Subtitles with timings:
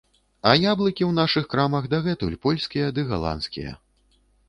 [0.51, 3.81] А яблыкі ў нашых крамах дагэтуль польскія ды галандскія.